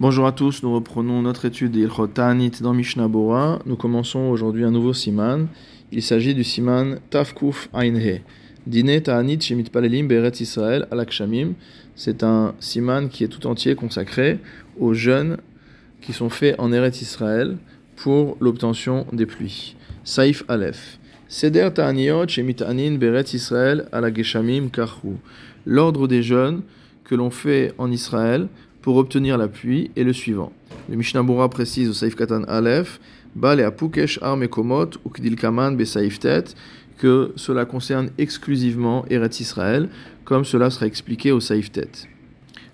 [0.00, 3.60] Bonjour à tous, nous reprenons notre étude d'Ilchot Ta'anit dans Mishnah Bora.
[3.64, 5.46] Nous commençons aujourd'hui un nouveau siman.
[5.92, 8.22] Il s'agit du siman Tafkuf Ainhe.
[8.66, 11.52] Dine Ta'anit Shemit Palelim Beret Israël Alakshamim.
[11.94, 14.40] C'est un siman qui est tout entier consacré
[14.80, 15.36] aux jeunes
[16.00, 17.56] qui sont faits en Eret Israël
[17.94, 19.76] pour l'obtention des pluies.
[20.02, 20.98] Saif Aleph.
[21.28, 25.18] Seder Ta'aniot Shemit Anin Beret Israël Alageshamim Karhu.
[25.64, 26.62] L'ordre des jeunes
[27.04, 28.48] que l'on fait en Israël
[28.84, 30.52] pour obtenir la pluie est le suivant.
[30.90, 33.00] Le Mishnah Bura précise au Saif Katan Aleph,
[33.42, 36.54] et Apukesh Ar Mekomot ou Kdil Kaman Saif Tet,
[36.98, 39.88] que cela concerne exclusivement Eretz Israël,
[40.26, 42.06] comme cela sera expliqué au Saif Tet.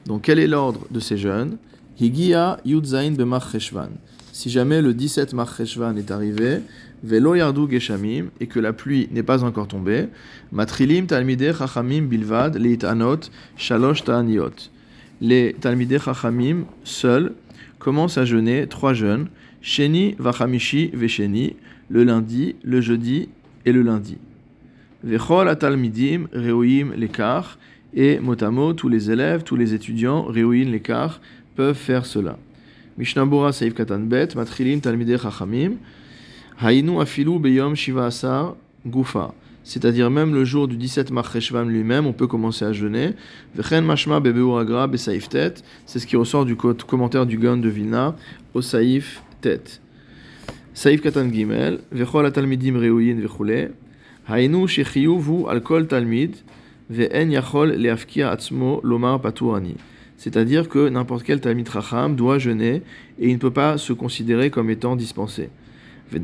[0.04, 1.58] Donc quel est l'ordre de ces jeunes?
[2.00, 3.14] Higia Yudzain
[3.52, 3.90] Cheshvan.
[4.32, 6.58] Si jamais le 17 Mach Cheshvan est arrivé,
[7.04, 7.36] Velo
[7.70, 10.08] Geshamim, et que la pluie n'est pas encore tombée,
[10.50, 14.70] Matrilim Talmide Chachamim Bilvad Leitanot Shalosh Ta'aniot
[15.20, 17.34] les Talmidei Chachamim, seuls,
[17.78, 19.28] commencent à jeûner trois jeûnes,
[19.62, 21.56] Sheni, Vachamishi, Vesheni,
[21.88, 23.28] le lundi, le jeudi
[23.66, 24.18] et le lundi.
[25.02, 27.58] Vechol Talmidim, Reuim, l'écart,
[27.92, 31.20] et motamo, tous les élèves, tous les étudiants, Reuim, l'écart,
[31.56, 32.38] peuvent faire cela.
[32.96, 35.72] Mishnabura Saif Katan Bet, Matrilim Talmidei Chachamim,
[36.62, 42.12] Hainu Afilu Beyom Shiva Asar, Gufa c'est-à-dire même le jour du 17 Marcheshvan lui-même, on
[42.12, 43.14] peut commencer à jeûner.
[43.82, 44.20] mashma
[45.86, 48.16] c'est ce qui ressort du commentaire du Gun de Vilna
[48.54, 49.80] au saif tet.
[50.72, 53.72] Saif katan gimel, vechol atalmidim reuyin vechule,
[54.28, 56.36] hainu vu al kol talmid,
[56.88, 59.74] ve'en yachol leafkia atzmo lomar paturani.
[60.16, 62.82] C'est-à-dire que n'importe quel talmid racham doit jeûner
[63.18, 65.50] et il ne peut pas se considérer comme étant dispensé.
[66.12, 66.18] Et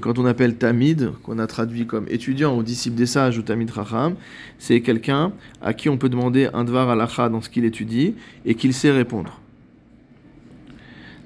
[0.00, 3.70] quand on appelle Tamid, qu'on a traduit comme étudiant ou disciple des sages ou Tamid
[3.70, 4.14] Racham,
[4.58, 8.14] c'est quelqu'un à qui on peut demander un Dvar Alacha dans ce qu'il étudie
[8.46, 9.38] et qu'il sait répondre.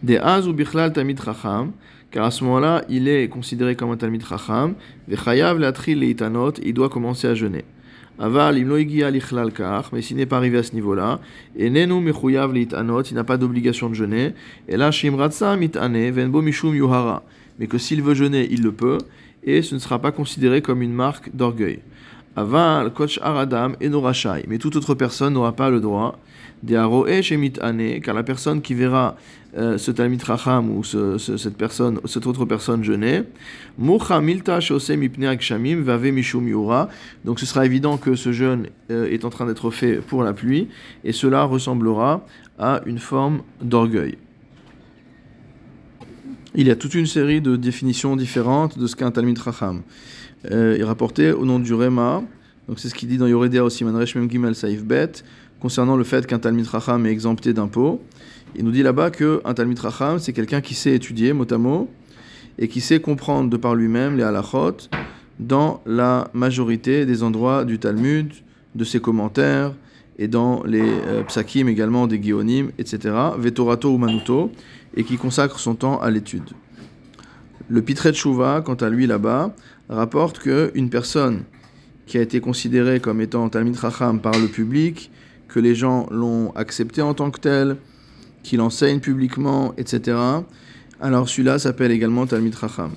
[0.02, 1.70] Des Az ou Bichlal Tamid Racham,
[2.10, 4.74] car à ce moment-là, il est considéré comme un Tamid Racham,
[5.06, 7.64] Vechayav Latril Leitanot, il doit commencer à jeûner.
[8.20, 8.62] Aval,
[9.92, 11.20] mais s'il n'est pas arrivé à ce niveau-là,
[11.56, 14.34] et nenu mechuyav anot, il n'a pas d'obligation de jeûner,
[14.68, 17.22] et là, shimratsa mitane, venbo mishum yuhara,
[17.58, 18.98] mais que s'il veut jeûner, il le peut,
[19.42, 21.80] et ce ne sera pas considéré comme une marque d'orgueil.
[22.36, 26.18] Aval, coach aradam, et norachai, mais toute autre personne n'aura pas le droit,
[26.62, 26.76] de
[27.62, 29.16] ane, car la personne qui verra
[29.56, 33.22] euh, ce Talmid Racham ou ce, ce, cette personne, cette autre personne jeûner.
[33.78, 34.02] Donc
[37.40, 40.68] ce sera évident que ce jeûne euh, est en train d'être fait pour la pluie,
[41.02, 42.24] et cela ressemblera
[42.58, 44.18] à une forme d'orgueil.
[46.54, 49.82] Il y a toute une série de définitions différentes de ce qu'est un Talmid Racham.
[50.50, 52.22] Euh, est rapporté au nom du Rema,
[52.66, 55.12] donc c'est ce qu'il dit dans Yoredea aussi, Manresh Mem Gimel Saif Bet,
[55.60, 58.00] concernant le fait qu'un Talmid Racham est exempté d'impôts.
[58.56, 61.90] Il nous dit là-bas qu'un Talmid Racham, c'est quelqu'un qui sait étudier mot à mot
[62.58, 64.88] et qui sait comprendre de par lui-même les halachot
[65.38, 68.32] dans la majorité des endroits du Talmud,
[68.74, 69.74] de ses commentaires
[70.18, 73.14] et dans les euh, psakim également des guionim, etc.
[73.38, 74.52] Vetorato ou manuto,
[74.96, 76.50] et qui consacre son temps à l'étude.
[77.68, 79.54] Le Pitre Chouva, quant à lui là-bas,
[79.90, 81.42] rapporte qu'une personne
[82.06, 85.10] qui a été considérée comme étant Talmid Racham par le public,
[85.48, 87.76] que les gens l'ont accepté en tant que tel,
[88.42, 90.16] qu'il enseigne publiquement, etc.
[91.00, 92.90] Alors celui-là s'appelle également Talmid Racham.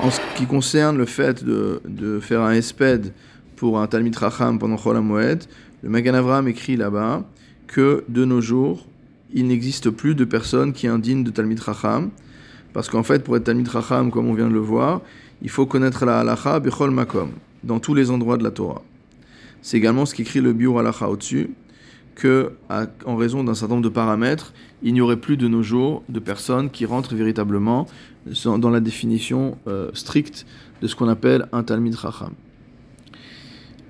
[0.00, 3.12] En ce qui concerne le fait de, de faire un esped
[3.56, 7.24] pour un Talmid Racham pendant Chol le Magan Avram écrit là-bas
[7.66, 8.86] que de nos jours,
[9.32, 12.10] il n'existe plus de personne qui est indigne de Talmid Racham,
[12.72, 15.02] parce qu'en fait, pour être Talmid Racham, comme on vient de le voir,
[15.44, 17.30] il faut connaître la halacha bechol makom,
[17.62, 18.82] dans tous les endroits de la Torah.
[19.60, 21.50] C'est également ce qu'écrit le Biur halacha au-dessus,
[22.14, 22.52] que,
[23.04, 26.18] en raison d'un certain nombre de paramètres, il n'y aurait plus de nos jours de
[26.18, 27.86] personnes qui rentrent véritablement
[28.46, 30.46] dans la définition euh, stricte
[30.80, 32.32] de ce qu'on appelle un Talmid Chacham.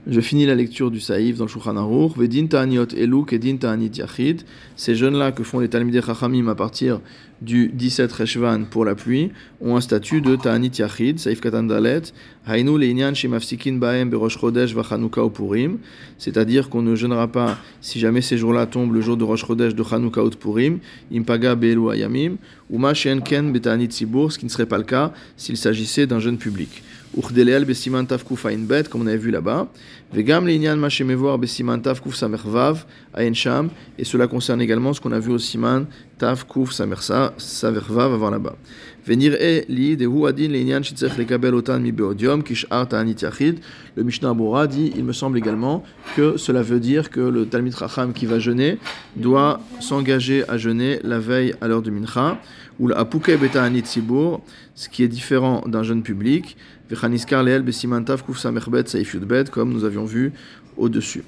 [0.06, 2.14] Je finis la lecture du Saïf dans le Shulchan Aruch.
[2.18, 2.84] Vedin ta'aniot.
[4.76, 7.00] Ces jeunes-là que font les Talmidei Chachamim à partir
[7.40, 9.30] du 17 Reshvan pour la pluie
[9.62, 11.18] ont un statut de ta'anit yachid.
[11.18, 12.02] Saïf katan dalet.
[12.46, 15.30] Hainu le'inyan shemafsikin ba'em berosh chodesh v'chanuka ou.
[16.18, 19.74] C'est-à-dire qu'on ne jeûnera pas si jamais ces jours-là tombent le jour de Rosh Chodesh,
[19.74, 20.30] de Chanukah ou.
[21.14, 22.36] Impaga be'elu ayamim.
[22.68, 23.90] Ou ma ken beta'anit.
[23.90, 26.82] Ce qui ne serait pas le cas s'il s'agissait d'un jeûne public.
[27.16, 29.68] Uchdeleel besiman tafkufain bet, comme on avait vu là-bas.
[30.12, 32.84] Vegam l'inyan mashemevoir besiman tav kuf samervav
[33.32, 35.86] sham, et cela concerne également ce qu'on a vu au siman
[36.18, 38.56] tav kuf samersa samervav avant là-bas.
[39.06, 39.16] Le
[44.02, 45.84] Mishnah Bora dit, il me semble également
[46.16, 48.78] que cela veut dire que le Talmid Racham qui va jeûner
[49.16, 52.40] doit s'engager à jeûner la veille à l'heure du mincha,
[52.80, 53.68] ou la apuke beta
[54.74, 56.56] ce qui est différent d'un jeûne public,
[59.52, 60.32] comme nous avions vu
[60.78, 61.24] au-dessus.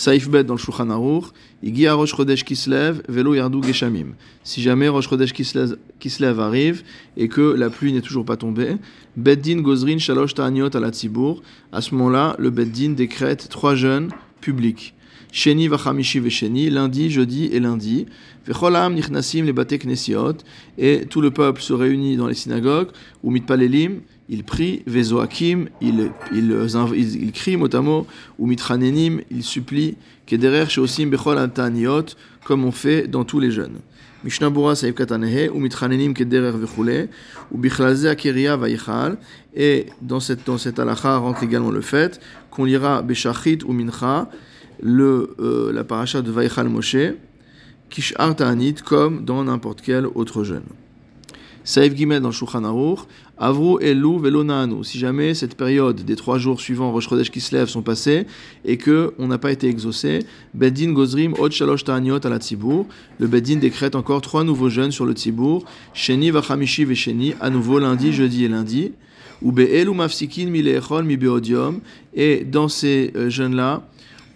[0.00, 1.26] Saif Bet dans le Shulchan Aruch,
[1.62, 4.14] Igia Rosh Chodesh Kislev, Velo Yardu Geshamim.
[4.42, 6.84] Si jamais Rosh Chodesh Kislev arrive
[7.18, 8.76] et que la pluie n'est toujours pas tombée,
[9.18, 14.08] Beddin Gozrin Shalosh Ta'aniot ala Tzibur, à ce moment-là, le Beddin décrète trois jeûnes
[14.40, 14.94] publics.
[15.32, 18.06] Sheni vachamishi vesheni, lundi, jeudi et lundi.
[18.46, 20.38] Vecholam nichnasim bate knesiot,
[20.78, 22.88] et tout le peuple se réunit dans les synagogues,
[23.22, 24.00] ou mitpalelim,
[24.30, 26.56] il prie, vezoakim, il, il,
[26.94, 28.06] il, il crie mot à mot,
[28.38, 33.80] ou mitranenim, il supplie, kederer sheosim bechol antaniot, comme on fait dans tous les jeunes.
[34.22, 37.08] Mishnah Bura Saïf Katanehe, ou mitranenim kederer vechule,
[37.50, 39.18] ou bichlaze akeria vaichal,
[39.54, 42.20] et dans cette, dans cette rentre également le fait
[42.52, 44.30] qu'on lira beshachit ou mincha,
[44.80, 46.96] le, euh, la paracha de Vaichal Moshe,
[47.90, 50.62] Kishar Ta'anit, comme dans n'importe quel autre jeûne.
[51.70, 52.98] Saïf Gimel dans Shulchan Aruch,
[53.38, 54.82] Avru Elu Velonaanu.
[54.82, 58.26] Si jamais cette période des trois jours suivants Rosh Chodesh Kislev sont passés
[58.64, 62.86] et que on n'a pas été exaucé, Beddin Gozrim Od Shalosh Ta'aniot la Tzibour.
[63.20, 65.64] Le Beddin décrète encore trois nouveaux jeûnes sur le Tzibour,
[65.94, 68.90] Sheni Vachamishi Vesheni, à nouveau lundi, jeudi et lundi.
[69.40, 71.78] Ou Be'elu Mafsikin Mileechol Mi Beodium.
[72.14, 73.86] Et dans ces euh, jeûnes-là,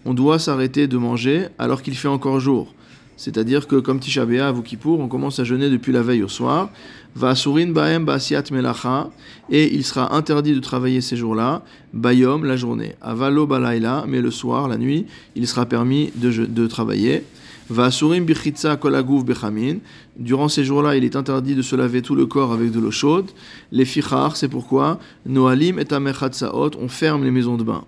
[0.04, 2.72] on doit s'arrêter de manger alors qu'il fait encore jour.
[3.16, 6.28] C'est-à-dire que comme Tisha B'Av ou Kippour, on commence à jeûner depuis la veille au
[6.28, 6.70] soir.
[7.14, 9.10] Va surin baem basiat melacha
[9.50, 11.62] et il sera interdit de travailler ces jours-là.
[11.92, 12.94] Bayom la journée.
[13.00, 15.06] Avalo balayla mais le soir, la nuit,
[15.36, 17.22] il sera permis de, travailler.
[17.70, 19.76] Va surim bichitza kolagouf bechamin.
[20.16, 22.90] Durant ces jours-là, il est interdit de se laver tout le corps avec de l'eau
[22.90, 23.30] chaude.
[23.70, 24.98] Les fichar, c'est pourquoi?
[25.24, 27.84] Noalim et amechatzaot, on ferme les maisons de bain.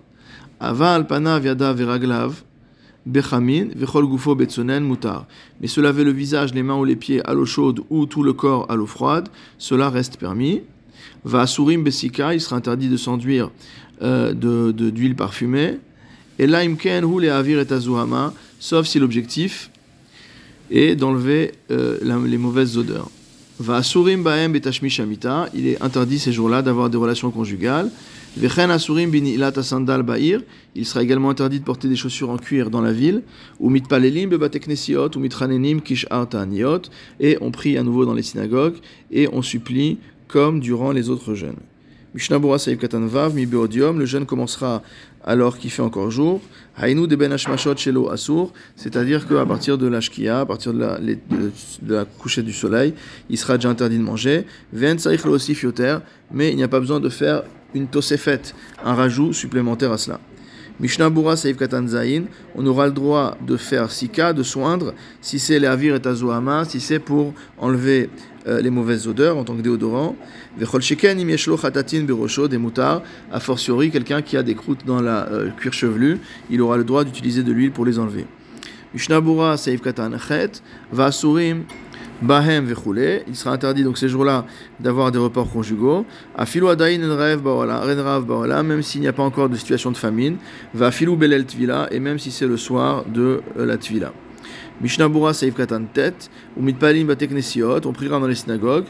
[0.59, 2.43] Aval pana viada veraglav
[3.07, 5.25] bechamin vechol betsonen mutar.
[5.61, 8.23] Mais se laver le visage, les mains ou les pieds à l'eau chaude ou tout
[8.23, 10.61] le corps à l'eau froide, cela reste permis.
[11.23, 13.49] Va surim besika, il sera interdit de s'enduire
[14.01, 15.79] euh, de, d'huile parfumée.
[16.39, 19.71] Et là, imken le avir et azuhama, sauf si l'objectif
[20.69, 23.09] est d'enlever euh, les mauvaises odeurs.
[23.59, 27.89] Va surim baem betashmi shamita, il est interdit ces jours-là d'avoir des relations conjugales.
[28.39, 28.49] Il
[30.85, 33.23] sera également interdit de porter des chaussures en cuir dans la ville.
[33.59, 35.79] Ou mitpalelim bebateknesiot, ou mitranenim.
[37.19, 38.75] Et on prie à nouveau dans les synagogues
[39.11, 39.97] et on supplie
[40.27, 41.55] comme durant les autres jeûnes.
[42.13, 42.57] Mishnah Bora
[43.29, 43.99] beodium.
[43.99, 44.83] Le jeûne commencera
[45.23, 46.41] alors qu'il fait encore jour.
[46.79, 48.53] Hainu de ben shelo asur.
[48.75, 52.93] C'est-à-dire qu'à partir de l'ashkia, à partir de la, de, coucher du soleil,
[53.29, 54.45] il sera déjà interdit de manger.
[54.73, 55.97] Ven saïch lo fioter.
[56.31, 57.43] Mais il n'y a pas besoin de faire
[57.73, 58.41] une tosefet,
[58.83, 60.19] un rajout supplémentaire à cela.
[60.79, 65.39] Mishnah Bura Saïf Katan Zain, on aura le droit de faire sika, de soindre, si
[65.39, 68.11] c'est les avir et azoama, si c'est pour enlever
[68.47, 70.15] euh, les mauvaises odeurs en tant que déodorant.
[73.31, 76.19] A fortiori quelqu'un qui a des croûtes dans la euh, cuir chevelu,
[76.51, 78.27] il aura le droit d'utiliser de l'huile pour les enlever.
[78.93, 80.61] Mishnah Bura Saïf Katan Chet,
[80.91, 81.11] va
[82.21, 84.45] Bahem vechule, il sera interdit donc ces jours-là
[84.79, 86.05] d'avoir des reports conjugaux.
[86.35, 90.37] Afilo adain renrav baola, même s'il n'y a pas encore de situation de famine.
[90.73, 94.13] Va filou belel tvila, et même si c'est le soir de euh, la tvila.
[94.79, 98.85] Mishnah Bura Saïf Katan Tet, ou Mitpalim Bateknesiot, on priera dans les synagogues.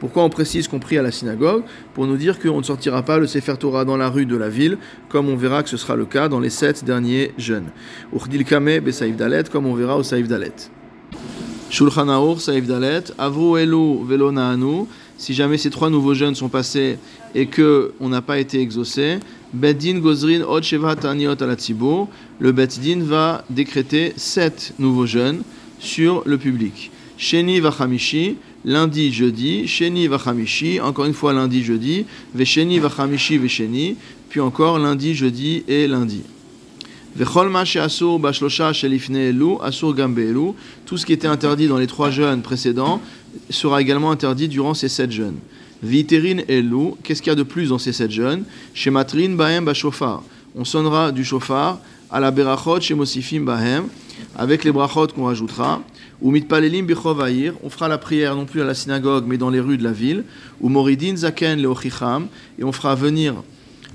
[0.00, 1.62] Pourquoi on précise qu'on prie à la synagogue
[1.94, 4.48] Pour nous dire qu'on ne sortira pas le Sefer Torah dans la rue de la
[4.48, 4.76] ville,
[5.08, 7.70] comme on verra que ce sera le cas dans les sept derniers jeûnes.
[8.14, 10.52] Uchdil Kame Besaïf Dalet, comme on verra au Saïf Dalet.
[11.70, 14.86] Shulchan Aur, Saïf Dalet, Avru Elu Velo Naanu.
[15.18, 16.98] Si jamais ces trois nouveaux jeûnes sont passés
[17.34, 19.18] et que on n'a pas été exaucé,
[19.52, 21.34] Beddin Gozrin Od Sheva Taniot
[22.40, 25.42] le Beddin va décréter sept nouveaux jeûnes
[25.78, 26.90] sur le public.
[27.18, 33.96] Sheni Vachamishi, lundi, jeudi, Sheni Vachamishi, encore une fois lundi, jeudi, Vesheni Vachamishi, Vesheni,
[34.28, 36.22] puis encore lundi, jeudi et lundi.
[40.86, 43.00] Tout ce qui était interdit dans les trois jeûnes précédents
[43.50, 45.38] sera également interdit durant ces sept jeûnes.
[45.82, 49.64] Viterin Elu, qu'est-ce qu'il y a de plus dans ces sept jeûnes Chez Matrin Bahem
[49.64, 50.22] Bashofar.
[50.54, 53.88] On sonnera du chauffard à la Berachot chez Mosifim Bahem,
[54.36, 55.82] avec les brachot qu'on rajoutera.
[56.20, 59.60] Ou mitpalelim bichovaïr, on fera la prière non plus à la synagogue, mais dans les
[59.60, 60.24] rues de la ville.
[60.60, 63.34] Ou moridin zaken leochicham, et on fera venir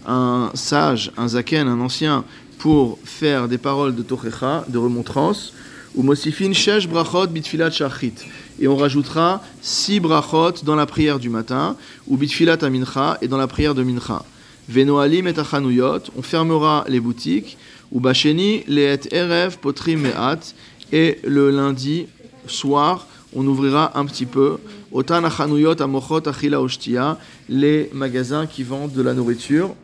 [0.06, 2.24] un sage, un zaken, un ancien,
[2.64, 5.52] pour faire des paroles de tochecha, de remontrance.
[5.96, 8.14] Ou mosifin shesh brachot bitfilat shachit.
[8.58, 11.76] Et on rajoutera six brachot dans la prière du matin,
[12.08, 14.24] ou bitfilat amincha, et dans la prière de mincha.
[14.70, 17.58] Venoalim et achanuyot, on fermera les boutiques.
[17.92, 20.56] Ou bacheni leet erev potrim me'at,
[20.94, 22.08] et le lundi
[22.48, 24.56] soir, on ouvrira un petit peu
[24.94, 27.18] Otan achanuyot amochot achila oshtia,
[27.50, 29.76] les magasins qui vendent de la nourriture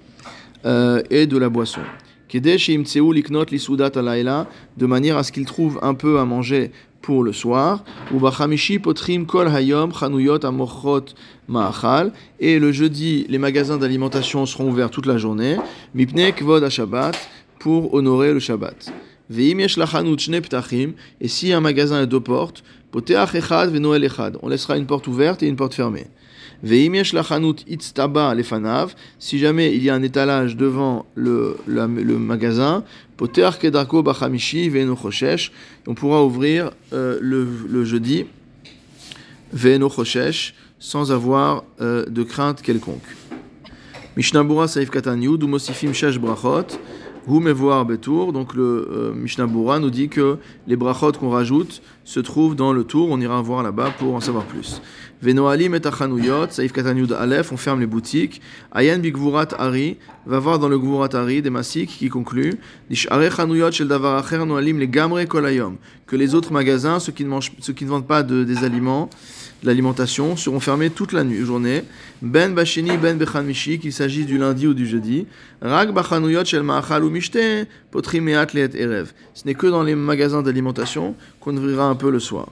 [0.65, 1.81] euh, et de la boisson.
[4.77, 6.71] De manière à ce qu'ils trouvent un peu à manger
[7.01, 7.83] pour le soir.
[12.39, 15.57] Et le jeudi, les magasins d'alimentation seront ouverts toute la journée.
[17.59, 18.93] Pour honorer le Shabbat.
[19.31, 25.73] Et si un magasin a deux portes, on laissera une porte ouverte et une porte
[25.73, 26.07] fermée.
[26.63, 26.91] Si
[29.39, 31.87] jamais il y a un étalage devant le, le,
[32.17, 32.83] magasin,
[33.17, 34.69] poteach kedarko bachamishi
[35.87, 38.25] on pourra ouvrir euh, le, le jeudi,
[39.53, 39.89] ve'eno
[40.79, 43.03] sans avoir euh, de crainte quelconque.
[44.17, 46.77] Mishnah Bura Saif Katan Yud, Mosifim Shesh Brachot,
[47.85, 52.55] Betour, donc le euh, Mishnah Bura nous dit que les brachot qu'on rajoute se trouvent
[52.55, 54.81] dans le tour, on ira voir là-bas pour en savoir plus.
[55.21, 58.41] Venoalim et Achanuyot, Saif Katanyud Aleph, on ferme les boutiques.
[58.71, 62.53] Ayen Bigvurat Ari, va voir dans le Gvurat Ari des Masik qui conclut
[62.89, 67.89] Noalim les Gamre Kolayom, que les autres magasins, ceux qui ne, mangent, ceux qui ne
[67.89, 69.09] vendent pas de, des aliments,
[69.63, 71.83] l'alimentation seront fermés toute la nuit, journée.
[72.21, 75.27] Ben bashini ben bechan mishi, qu'il s'agisse du lundi ou du jeudi.
[75.61, 77.39] Rag bachanuyot shel ma'achal ou mishte,
[77.91, 79.11] potri meat leet erev.
[79.33, 82.49] Ce n'est que dans les magasins d'alimentation qu'on ouvrira un peu le soir.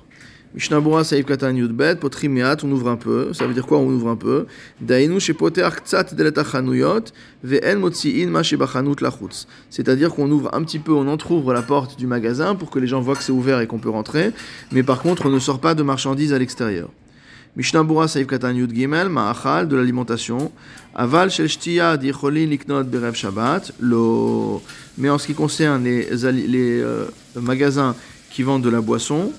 [0.56, 3.34] Mishnabura saïf katan yudbet, potri meat, on ouvre un peu.
[3.34, 4.46] Ça veut dire quoi on ouvre un peu?
[4.82, 7.06] Dainu shepoter ktsat delet achanuyot,
[7.44, 9.48] ve'en motzi'in ma shebachanut lachutz.
[9.70, 12.88] C'est-à-dire qu'on ouvre un petit peu, on entrouvre la porte du magasin pour que les
[12.88, 14.32] gens voient que c'est ouvert et qu'on peut rentrer.
[14.72, 16.90] Mais par contre, on ne sort pas de marchandises à l'extérieur.
[17.56, 20.52] Mishnah Bura Saïf Katan Yud Gimel, Ma'achal, de l'alimentation.
[20.94, 23.74] Aval Shel Shtia Dicholin Liknot Berev Shabbat.
[23.80, 24.62] Lo...
[24.98, 27.96] Mais en ce qui concerne les, les euh, magasins
[28.30, 29.32] qui vendent de la boisson,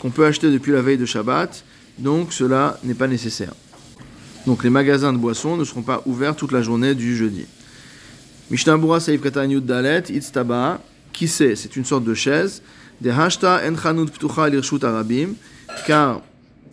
[0.00, 1.64] qu'on peut acheter depuis la veille de Shabbat,
[1.98, 3.52] donc cela n'est pas nécessaire.
[4.46, 7.46] Donc les magasins de boissons ne seront pas ouverts toute la journée du jeudi.
[8.50, 10.80] Mishnah Bura Saïf Dalet, Itztaba,
[11.12, 12.62] qui c'est C'est une sorte de chaise.
[13.00, 15.30] Des hashta en chanut ptucha lirshut arabim,
[15.86, 16.22] car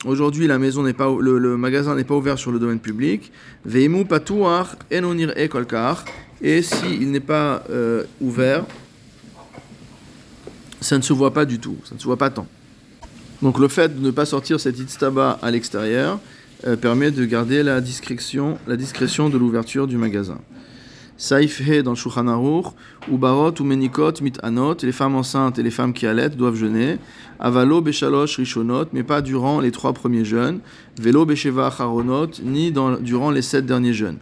[0.05, 3.31] Aujourd'hui, la maison n'est pas, le, magasin n'est pas ouvert sur le domaine public.
[3.63, 6.03] Veimu patouar enonir e kolkar.
[6.41, 8.65] Et s'il n'est pas euh, ouvert,
[10.81, 12.47] ça ne se voit pas du tout, ça ne se voit pas tant.
[13.41, 16.19] Donc le fait de ne pas sortir cet itztaba à l'extérieur
[16.65, 20.39] euh, permet de garder la discrétion, de l'ouverture du magasin.
[21.17, 25.71] Saif He dans le ou Barot ou Menikot mit anot, les femmes enceintes et les
[25.71, 26.97] femmes qui allaitent doivent jeûner.
[27.39, 30.59] Avalo Beshalosh Rishonot, mais pas durant les trois premiers jeûnes.
[30.99, 34.17] Velo Besheva Acharonot, ni durant les sept derniers jeûnes.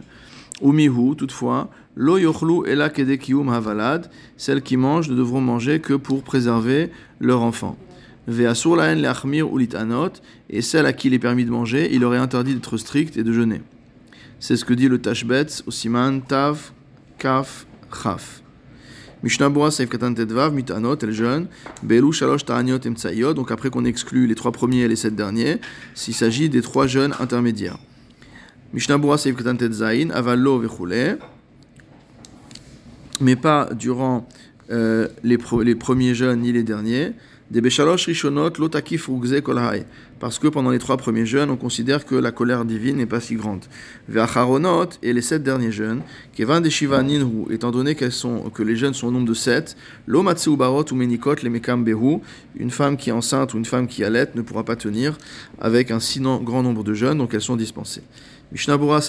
[0.62, 6.22] Umihu, toutefois, Lo Yochlu Ela Kedekiyum Havalad, celles qui mangent ne devront manger que pour
[6.22, 6.90] préserver
[7.20, 7.76] leur enfant.
[8.26, 10.12] Veasur Laen Leachmir Ulit Anot,
[10.48, 13.24] et celles à qui il est permis de manger, il aurait interdit d'être strict et
[13.24, 13.62] de jeûner.
[14.38, 16.72] C'est ce que dit le Tashbetz au Siman Tav
[17.18, 17.66] Kaf,
[18.02, 18.42] Chaf.
[19.22, 21.46] Mishnah Bora Saif Katan Tedvav, Mitanot, elle jeune,
[21.84, 25.60] Belou Shalosh Ta'aniot Emtsayot, donc après qu'on exclut les trois premiers et les sept derniers,
[25.94, 27.78] s'il s'agit des trois jeunes intermédiaires.
[28.72, 31.18] Mishnah Bora Saif Katan Tedzain, Avallo Vechule,
[33.20, 34.26] mais pas durant
[34.70, 37.12] euh, les, les premiers jeunes ni les derniers.
[40.20, 43.20] Parce que pendant les trois premiers jeûnes, on considère que la colère divine n'est pas
[43.20, 43.64] si grande.
[45.02, 46.02] Et les sept derniers jeûnes,
[46.38, 50.94] étant donné qu'elles sont, que les jeûnes sont au nombre de sept, Lomatsu Barot ou
[50.94, 51.84] Menikot, les Mekam
[52.56, 55.18] une femme qui est enceinte ou une femme qui allait ne pourra pas tenir
[55.60, 58.02] avec un si grand nombre de jeûnes, donc elles sont dispensées.
[58.52, 59.00] Mishnabura,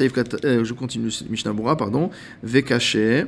[0.45, 2.09] euh, je continue, Mishnabura, pardon,
[2.43, 3.25] Vekaché,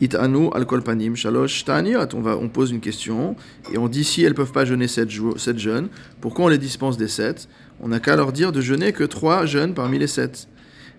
[0.00, 1.64] Itanu al kolpanim shalosh.
[1.68, 3.36] On, va, on pose une question
[3.72, 5.88] et on dit si elles peuvent pas jeûner sept, sept jeunes,
[6.20, 7.48] pourquoi on les dispense des sept?
[7.80, 10.48] On n'a qu'à leur dire de jeûner que trois jeunes parmi les sept.